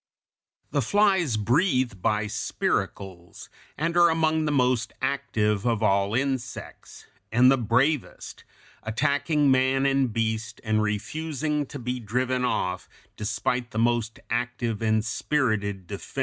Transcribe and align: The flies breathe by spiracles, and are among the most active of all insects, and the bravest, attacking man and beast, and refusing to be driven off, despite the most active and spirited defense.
The 0.71 0.81
flies 0.81 1.37
breathe 1.37 2.01
by 2.01 2.25
spiracles, 2.25 3.49
and 3.77 3.95
are 3.95 4.09
among 4.09 4.45
the 4.45 4.51
most 4.51 4.93
active 4.99 5.63
of 5.67 5.83
all 5.83 6.15
insects, 6.15 7.05
and 7.31 7.51
the 7.51 7.57
bravest, 7.59 8.43
attacking 8.81 9.51
man 9.51 9.85
and 9.85 10.11
beast, 10.11 10.59
and 10.63 10.81
refusing 10.81 11.67
to 11.67 11.77
be 11.77 11.99
driven 11.99 12.43
off, 12.43 12.89
despite 13.15 13.69
the 13.69 13.77
most 13.77 14.19
active 14.31 14.81
and 14.81 15.05
spirited 15.05 15.85
defense. 15.85 16.17